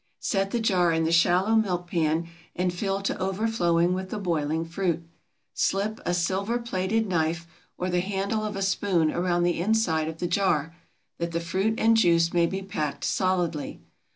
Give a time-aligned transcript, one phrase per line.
[0.19, 4.65] Set the jar in the shallow milk pan and fill to overflowing with the boiling
[4.65, 5.07] fruit.
[5.53, 7.45] Slip a silver plated knife
[7.77, 10.75] or the handle of a spoon around the inside of the jar,
[11.19, 13.79] that the fruit and juice may be packed solidly.